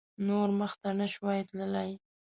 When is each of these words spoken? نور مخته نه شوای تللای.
نور 0.27 0.49
مخته 0.59 0.89
نه 0.99 1.07
شوای 1.13 1.39
تللای. 1.49 1.91